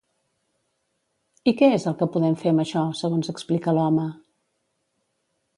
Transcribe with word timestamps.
I 1.51 1.53
què 1.59 1.69
és 1.75 1.85
el 1.91 1.97
que 2.01 2.09
podem 2.17 2.39
fer 2.45 2.53
amb 2.55 2.65
això, 2.65 2.83
segons 3.03 3.33
explica 3.37 3.77
l'home? 3.79 4.11